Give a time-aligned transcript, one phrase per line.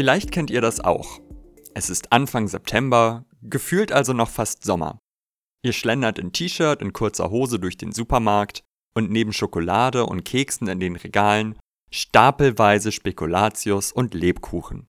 [0.00, 1.20] Vielleicht kennt ihr das auch.
[1.74, 4.98] Es ist Anfang September, gefühlt also noch fast Sommer.
[5.62, 8.62] Ihr schlendert in T-Shirt in kurzer Hose durch den Supermarkt
[8.94, 11.58] und neben Schokolade und Keksen in den Regalen
[11.90, 14.86] stapelweise Spekulatius und Lebkuchen.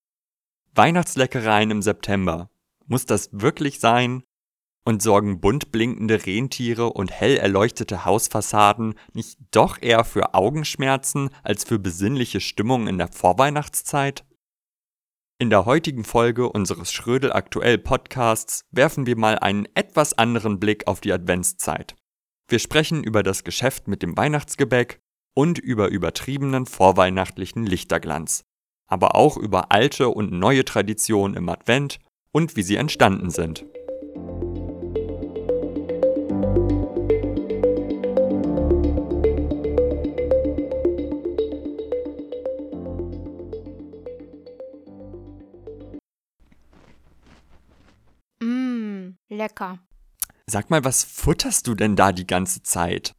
[0.76, 2.50] Weihnachtsleckereien im September.
[2.86, 4.24] Muss das wirklich sein?
[4.86, 11.66] Und sorgen bunt blinkende Rentiere und hell erleuchtete Hausfassaden nicht doch eher für Augenschmerzen als
[11.66, 14.24] für besinnliche Stimmung in der Vorweihnachtszeit?
[15.42, 20.86] In der heutigen Folge unseres Schrödel aktuell Podcasts werfen wir mal einen etwas anderen Blick
[20.86, 21.96] auf die Adventszeit.
[22.48, 25.00] Wir sprechen über das Geschäft mit dem Weihnachtsgebäck
[25.34, 28.44] und über übertriebenen vorweihnachtlichen Lichterglanz,
[28.86, 31.98] aber auch über alte und neue Traditionen im Advent
[32.32, 33.66] und wie sie entstanden sind.
[49.42, 49.80] Lecker.
[50.48, 53.14] Sag mal, was futterst du denn da die ganze Zeit?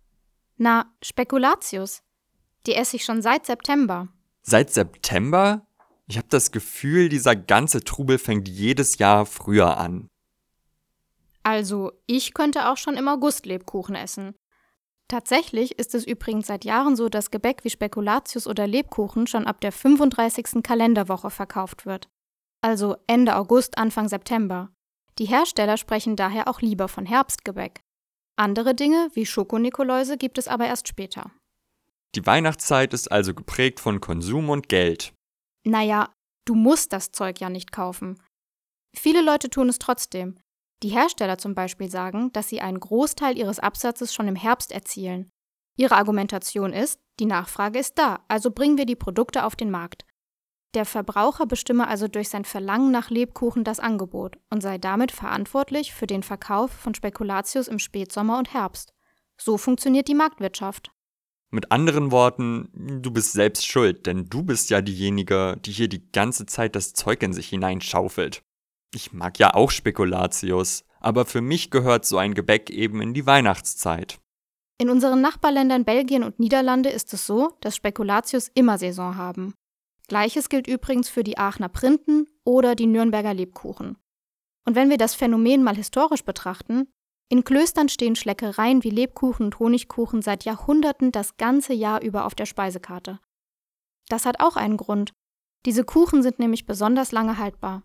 [0.56, 2.03] Na, Spekulatius.
[2.67, 4.09] Die esse ich schon seit September.
[4.42, 5.67] Seit September?
[6.06, 10.09] Ich habe das Gefühl, dieser ganze Trubel fängt jedes Jahr früher an.
[11.42, 14.34] Also, ich könnte auch schon im August Lebkuchen essen.
[15.09, 19.61] Tatsächlich ist es übrigens seit Jahren so, dass Gebäck wie Spekulatius oder Lebkuchen schon ab
[19.61, 20.62] der 35.
[20.62, 22.09] Kalenderwoche verkauft wird.
[22.61, 24.70] Also Ende August, Anfang September.
[25.18, 27.80] Die Hersteller sprechen daher auch lieber von Herbstgebäck.
[28.36, 31.30] Andere Dinge wie Schokonikoläuse gibt es aber erst später.
[32.14, 35.14] Die Weihnachtszeit ist also geprägt von Konsum und Geld.
[35.64, 36.12] Naja,
[36.46, 38.20] du musst das Zeug ja nicht kaufen.
[38.94, 40.38] Viele Leute tun es trotzdem.
[40.83, 45.30] Die Hersteller zum Beispiel sagen, dass sie einen Großteil ihres Absatzes schon im Herbst erzielen.
[45.78, 50.05] Ihre Argumentation ist, die Nachfrage ist da, also bringen wir die Produkte auf den Markt.
[50.74, 55.92] Der Verbraucher bestimme also durch sein Verlangen nach Lebkuchen das Angebot und sei damit verantwortlich
[55.92, 58.94] für den Verkauf von Spekulatius im Spätsommer und Herbst.
[59.36, 60.90] So funktioniert die Marktwirtschaft.
[61.50, 62.70] Mit anderen Worten,
[63.02, 66.94] du bist selbst schuld, denn du bist ja diejenige, die hier die ganze Zeit das
[66.94, 68.42] Zeug in sich hineinschaufelt.
[68.94, 73.27] Ich mag ja auch Spekulatius, aber für mich gehört so ein Gebäck eben in die
[73.27, 74.18] Weihnachtszeit.
[74.78, 79.54] In unseren Nachbarländern Belgien und Niederlande ist es so, dass Spekulatius immer Saison haben.
[80.12, 83.96] Gleiches gilt übrigens für die Aachener Printen oder die Nürnberger Lebkuchen.
[84.67, 86.92] Und wenn wir das Phänomen mal historisch betrachten,
[87.30, 92.34] in Klöstern stehen Schleckereien wie Lebkuchen und Honigkuchen seit Jahrhunderten das ganze Jahr über auf
[92.34, 93.20] der Speisekarte.
[94.11, 95.14] Das hat auch einen Grund.
[95.64, 97.83] Diese Kuchen sind nämlich besonders lange haltbar.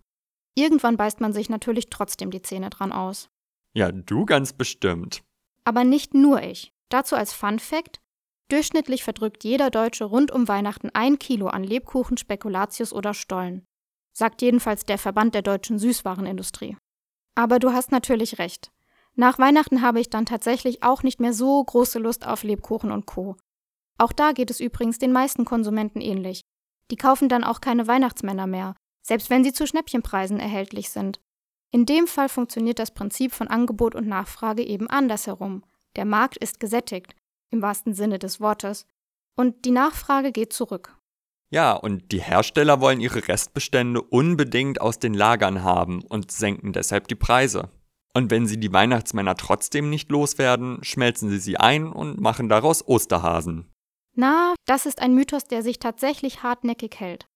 [0.54, 3.30] Irgendwann beißt man sich natürlich trotzdem die Zähne dran aus.
[3.74, 5.24] Ja, du ganz bestimmt.
[5.64, 6.74] Aber nicht nur ich.
[6.90, 8.02] Dazu als Fun Fact:
[8.50, 13.66] Durchschnittlich verdrückt jeder Deutsche rund um Weihnachten ein Kilo an Lebkuchen, Spekulatius oder Stollen.
[14.14, 16.78] Sagt jedenfalls der Verband der deutschen Süßwarenindustrie.
[17.36, 18.72] Aber du hast natürlich recht.
[19.16, 23.06] Nach Weihnachten habe ich dann tatsächlich auch nicht mehr so große Lust auf Lebkuchen und
[23.06, 23.36] Co.
[23.98, 26.42] Auch da geht es übrigens den meisten Konsumenten ähnlich.
[26.90, 31.20] Die kaufen dann auch keine Weihnachtsmänner mehr, selbst wenn sie zu Schnäppchenpreisen erhältlich sind.
[31.72, 35.64] In dem Fall funktioniert das Prinzip von Angebot und Nachfrage eben andersherum.
[35.96, 37.14] Der Markt ist gesättigt
[37.50, 38.86] im wahrsten Sinne des Wortes,
[39.36, 40.98] und die Nachfrage geht zurück.
[41.50, 47.08] Ja, und die Hersteller wollen ihre Restbestände unbedingt aus den Lagern haben und senken deshalb
[47.08, 47.70] die Preise.
[48.14, 52.86] Und wenn sie die Weihnachtsmänner trotzdem nicht loswerden, schmelzen sie sie ein und machen daraus
[52.86, 53.72] Osterhasen.
[54.16, 57.28] Na, das ist ein Mythos, der sich tatsächlich hartnäckig hält.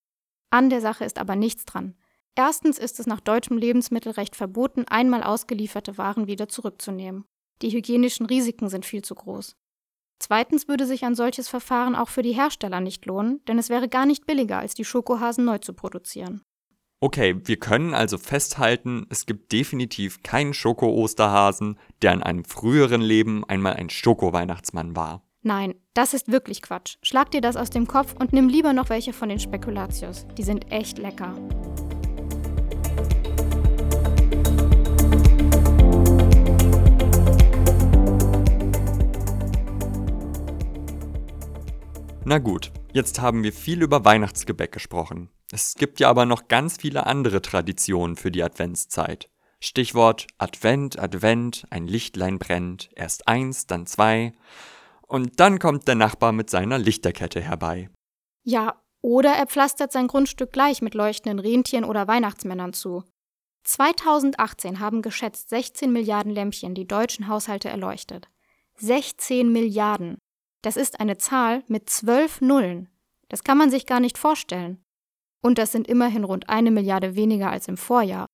[0.49, 1.95] An der Sache ist aber nichts dran.
[2.35, 7.25] Erstens ist es nach deutschem Lebensmittelrecht verboten, einmal ausgelieferte Waren wieder zurückzunehmen.
[7.61, 9.55] Die hygienischen Risiken sind viel zu groß.
[10.21, 13.89] Zweitens würde sich ein solches Verfahren auch für die Hersteller nicht lohnen, denn es wäre
[13.89, 16.43] gar nicht billiger, als die Schokohasen neu zu produzieren.
[16.99, 23.43] Okay, wir können also festhalten, es gibt definitiv keinen Schoko-Osterhasen, der in einem früheren Leben
[23.45, 25.23] einmal ein Schoko-Weihnachtsmann war.
[25.41, 26.97] Nein, das ist wirklich Quatsch.
[27.01, 30.27] Schlag dir das aus dem Kopf und nimm lieber noch welche von den Spekulatius.
[30.37, 31.33] Die sind echt lecker.
[42.31, 45.29] Na gut, jetzt haben wir viel über Weihnachtsgebäck gesprochen.
[45.51, 49.29] Es gibt ja aber noch ganz viele andere Traditionen für die Adventszeit.
[49.59, 54.31] Stichwort Advent, Advent, ein Lichtlein brennt, erst eins, dann zwei.
[55.07, 57.89] Und dann kommt der Nachbar mit seiner Lichterkette herbei.
[58.43, 63.03] Ja, oder er pflastert sein Grundstück gleich mit leuchtenden Rentieren oder Weihnachtsmännern zu.
[63.65, 68.29] 2018 haben geschätzt 16 Milliarden Lämpchen die deutschen Haushalte erleuchtet.
[68.77, 70.17] 16 Milliarden.
[70.61, 72.89] Das ist eine Zahl mit zwölf Nullen.
[73.29, 74.83] Das kann man sich gar nicht vorstellen.
[75.41, 78.27] Und das sind immerhin rund eine Milliarde weniger als im Vorjahr.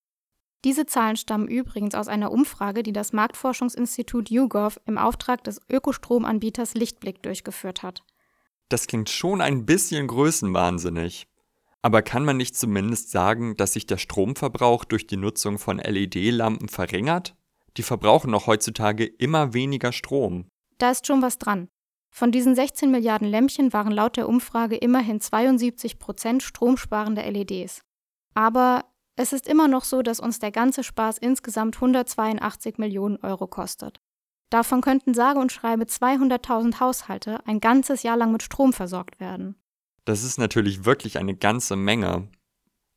[0.65, 6.73] Diese Zahlen stammen übrigens aus einer Umfrage, die das Marktforschungsinstitut YouGov im Auftrag des Ökostromanbieters
[6.73, 8.03] Lichtblick durchgeführt hat.
[8.67, 11.27] Das klingt schon ein bisschen größenwahnsinnig.
[11.81, 16.67] Aber kann man nicht zumindest sagen, dass sich der Stromverbrauch durch die Nutzung von LED-Lampen
[16.67, 17.35] verringert?
[17.77, 20.49] Die verbrauchen noch heutzutage immer weniger Strom.
[20.79, 21.69] Da ist schon was dran.
[22.17, 27.83] Von diesen 16 Milliarden Lämpchen waren laut der Umfrage immerhin 72 Prozent stromsparende LEDs.
[28.33, 28.85] Aber
[29.15, 34.01] es ist immer noch so, dass uns der ganze Spaß insgesamt 182 Millionen Euro kostet.
[34.49, 39.53] Davon könnten sage und schreibe 200.000 Haushalte ein ganzes Jahr lang mit Strom versorgt werden.
[40.03, 42.29] Das ist natürlich wirklich eine ganze Menge.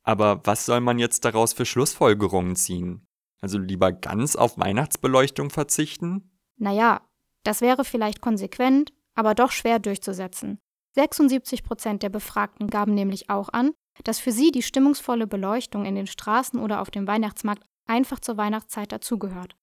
[0.03, 3.07] Aber was soll man jetzt daraus für Schlussfolgerungen ziehen?
[3.43, 6.31] Also lieber ganz auf Weihnachtsbeleuchtung verzichten?
[6.57, 7.03] Naja,
[7.43, 10.59] das wäre vielleicht konsequent, aber doch schwer durchzusetzen.
[10.95, 13.73] 76 Prozent der Befragten gaben nämlich auch an,
[14.05, 18.37] dass für sie die stimmungsvolle Beleuchtung in den Straßen oder auf dem Weihnachtsmarkt einfach zur
[18.37, 19.57] Weihnachtszeit dazugehört.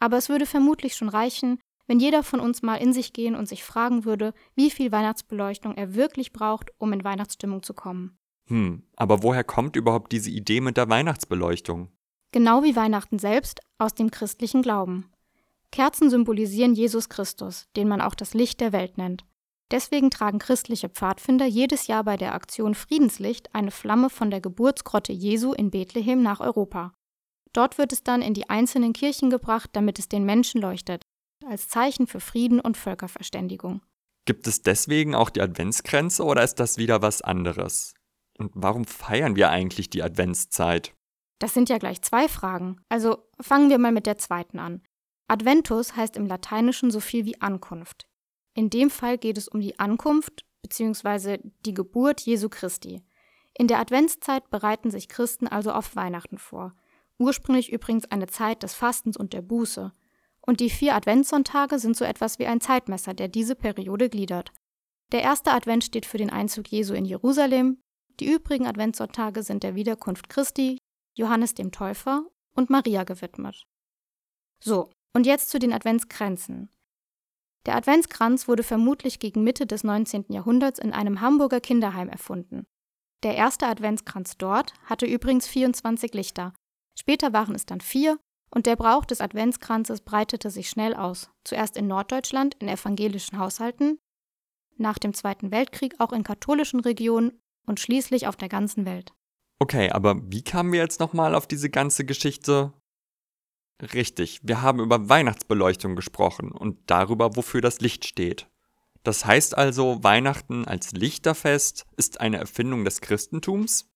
[0.00, 3.48] Aber es würde vermutlich schon reichen, wenn jeder von uns mal in sich gehen und
[3.48, 8.16] sich fragen würde, wie viel Weihnachtsbeleuchtung er wirklich braucht, um in Weihnachtsstimmung zu kommen.
[8.48, 11.88] Hm, aber woher kommt überhaupt diese Idee mit der Weihnachtsbeleuchtung?
[12.32, 15.11] Genau wie Weihnachten selbst aus dem christlichen Glauben.
[15.72, 19.24] Kerzen symbolisieren Jesus Christus, den man auch das Licht der Welt nennt.
[19.72, 25.12] Deswegen tragen christliche Pfadfinder jedes Jahr bei der Aktion Friedenslicht eine Flamme von der Geburtsgrotte
[25.12, 26.92] Jesu in Bethlehem nach Europa.
[27.54, 31.04] Dort wird es dann in die einzelnen Kirchen gebracht, damit es den Menschen leuchtet,
[31.46, 33.80] als Zeichen für Frieden und Völkerverständigung.
[34.26, 37.94] Gibt es deswegen auch die Adventsgrenze oder ist das wieder was anderes?
[38.38, 40.94] Und warum feiern wir eigentlich die Adventszeit?
[41.38, 42.76] Das sind ja gleich zwei Fragen.
[42.90, 44.82] Also fangen wir mal mit der zweiten an.
[45.32, 48.06] Adventus heißt im Lateinischen so viel wie Ankunft.
[48.52, 51.38] In dem Fall geht es um die Ankunft bzw.
[51.64, 53.02] die Geburt Jesu Christi.
[53.56, 56.74] In der Adventszeit bereiten sich Christen also auf Weihnachten vor.
[57.16, 59.94] Ursprünglich übrigens eine Zeit des Fastens und der Buße.
[60.42, 64.52] Und die vier Adventssonntage sind so etwas wie ein Zeitmesser, der diese Periode gliedert.
[65.12, 67.78] Der erste Advent steht für den Einzug Jesu in Jerusalem,
[68.20, 70.76] die übrigen Adventssonntage sind der Wiederkunft Christi,
[71.14, 73.66] Johannes dem Täufer und Maria gewidmet.
[74.62, 76.70] So, und jetzt zu den Adventskränzen.
[77.66, 80.26] Der Adventskranz wurde vermutlich gegen Mitte des 19.
[80.28, 82.64] Jahrhunderts in einem Hamburger Kinderheim erfunden.
[83.22, 86.52] Der erste Adventskranz dort hatte übrigens 24 Lichter.
[86.98, 88.18] Später waren es dann vier
[88.50, 91.30] und der Brauch des Adventskranzes breitete sich schnell aus.
[91.44, 93.98] Zuerst in Norddeutschland in evangelischen Haushalten,
[94.76, 99.12] nach dem Zweiten Weltkrieg auch in katholischen Regionen und schließlich auf der ganzen Welt.
[99.60, 102.72] Okay, aber wie kamen wir jetzt nochmal auf diese ganze Geschichte?
[103.82, 108.46] Richtig, wir haben über Weihnachtsbeleuchtung gesprochen und darüber, wofür das Licht steht.
[109.02, 113.90] Das heißt also, Weihnachten als Lichterfest ist eine Erfindung des Christentums?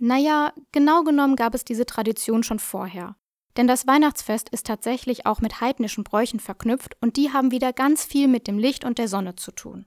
[0.00, 3.16] Naja, genau genommen gab es diese Tradition schon vorher.
[3.56, 8.04] Denn das Weihnachtsfest ist tatsächlich auch mit heidnischen Bräuchen verknüpft und die haben wieder ganz
[8.04, 9.86] viel mit dem Licht und der Sonne zu tun.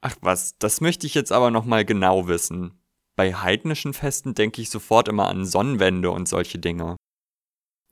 [0.00, 2.80] Ach was, das möchte ich jetzt aber nochmal genau wissen.
[3.14, 6.96] Bei heidnischen Festen denke ich sofort immer an Sonnenwende und solche Dinge.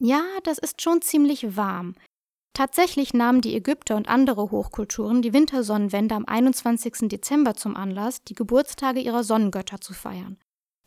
[0.03, 1.95] Ja, das ist schon ziemlich warm.
[2.55, 7.09] Tatsächlich nahmen die Ägypter und andere Hochkulturen die Wintersonnenwende am 21.
[7.09, 10.39] Dezember zum Anlass, die Geburtstage ihrer Sonnengötter zu feiern.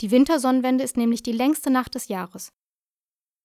[0.01, 2.51] Die Wintersonnenwende ist nämlich die längste Nacht des Jahres.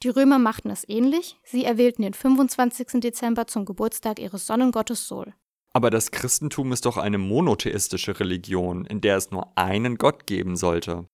[0.02, 3.00] Die Römer machten es ähnlich, sie erwählten den 25.
[3.00, 5.34] Dezember zum Geburtstag ihres Sonnengottes Sol.
[5.74, 10.56] Aber das Christentum ist doch eine monotheistische Religion, in der es nur einen Gott geben
[10.56, 11.08] sollte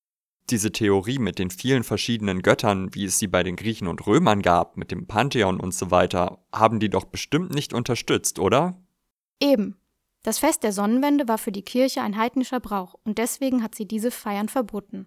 [0.51, 4.43] diese Theorie mit den vielen verschiedenen Göttern, wie es sie bei den Griechen und Römern
[4.43, 8.77] gab, mit dem Pantheon und so weiter, haben die doch bestimmt nicht unterstützt, oder?
[9.41, 9.77] Eben.
[10.23, 13.87] Das Fest der Sonnenwende war für die Kirche ein heidnischer Brauch und deswegen hat sie
[13.87, 15.07] diese Feiern verboten.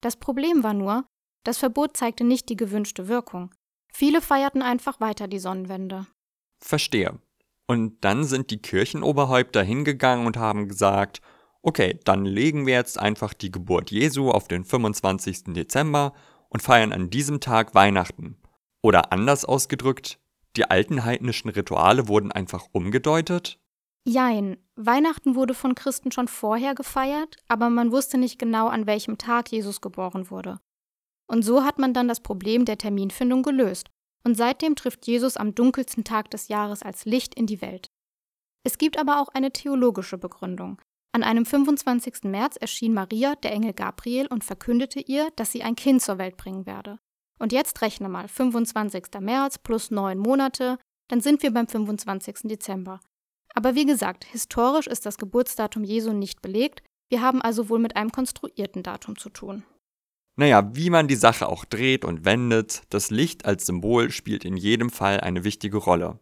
[0.00, 1.06] Das Problem war nur,
[1.42, 3.54] das Verbot zeigte nicht die gewünschte Wirkung.
[3.92, 6.06] Viele feierten einfach weiter die Sonnenwende.
[6.60, 7.18] Verstehe.
[7.66, 11.20] Und dann sind die Kirchenoberhäupter hingegangen und haben gesagt,
[11.62, 15.54] Okay, dann legen wir jetzt einfach die Geburt Jesu auf den 25.
[15.54, 16.14] Dezember
[16.48, 18.36] und feiern an diesem Tag Weihnachten.
[18.82, 20.18] Oder anders ausgedrückt,
[20.56, 23.58] die alten heidnischen Rituale wurden einfach umgedeutet?
[24.06, 29.18] Jein, Weihnachten wurde von Christen schon vorher gefeiert, aber man wusste nicht genau, an welchem
[29.18, 30.60] Tag Jesus geboren wurde.
[31.26, 33.90] Und so hat man dann das Problem der Terminfindung gelöst.
[34.24, 37.90] Und seitdem trifft Jesus am dunkelsten Tag des Jahres als Licht in die Welt.
[38.64, 40.80] Es gibt aber auch eine theologische Begründung.
[41.12, 42.24] An einem 25.
[42.24, 46.36] März erschien Maria, der Engel Gabriel, und verkündete ihr, dass sie ein Kind zur Welt
[46.36, 46.98] bringen werde.
[47.38, 49.20] Und jetzt rechne mal 25.
[49.20, 52.40] März plus neun Monate, dann sind wir beim 25.
[52.44, 53.00] Dezember.
[53.54, 57.96] Aber wie gesagt, historisch ist das Geburtsdatum Jesu nicht belegt, wir haben also wohl mit
[57.96, 59.64] einem konstruierten Datum zu tun.
[60.36, 64.56] Naja, wie man die Sache auch dreht und wendet, das Licht als Symbol spielt in
[64.56, 66.20] jedem Fall eine wichtige Rolle.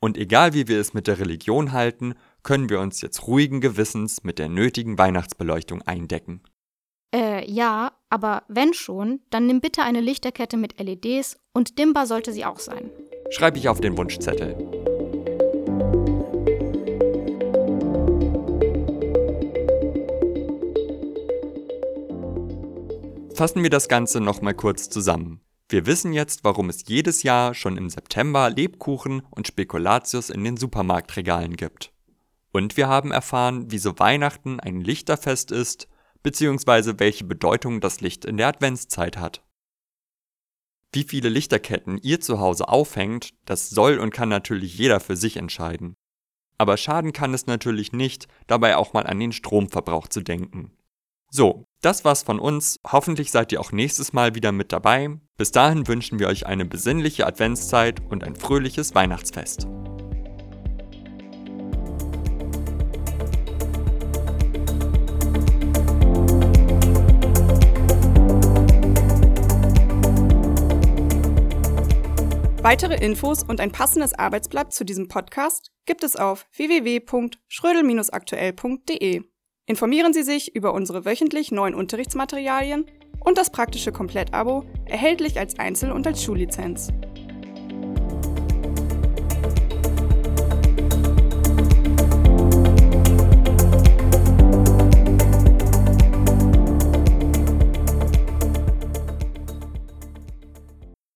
[0.00, 4.24] Und egal wie wir es mit der Religion halten, können wir uns jetzt ruhigen Gewissens
[4.24, 6.42] mit der nötigen Weihnachtsbeleuchtung eindecken.
[7.14, 12.32] Äh, ja, aber wenn schon, dann nimm bitte eine Lichterkette mit LEDs und dimmbar sollte
[12.32, 12.90] sie auch sein.
[13.30, 14.56] Schreibe ich auf den Wunschzettel.
[23.34, 25.40] Fassen wir das Ganze nochmal kurz zusammen.
[25.68, 30.56] Wir wissen jetzt, warum es jedes Jahr schon im September Lebkuchen und Spekulatius in den
[30.56, 31.92] Supermarktregalen gibt.
[32.58, 35.86] Und wir haben erfahren, wieso Weihnachten ein Lichterfest ist,
[36.24, 39.44] beziehungsweise welche Bedeutung das Licht in der Adventszeit hat.
[40.92, 45.36] Wie viele Lichterketten ihr zu Hause aufhängt, das soll und kann natürlich jeder für sich
[45.36, 45.94] entscheiden.
[46.58, 50.72] Aber schaden kann es natürlich nicht, dabei auch mal an den Stromverbrauch zu denken.
[51.30, 52.80] So, das war's von uns.
[52.84, 55.10] Hoffentlich seid ihr auch nächstes Mal wieder mit dabei.
[55.36, 59.68] Bis dahin wünschen wir euch eine besinnliche Adventszeit und ein fröhliches Weihnachtsfest.
[72.68, 79.22] Weitere Infos und ein passendes Arbeitsblatt zu diesem Podcast gibt es auf www.schrödel-aktuell.de.
[79.64, 82.84] Informieren Sie sich über unsere wöchentlich neuen Unterrichtsmaterialien
[83.20, 86.92] und das praktische Komplettabo, erhältlich als Einzel- und als Schullizenz.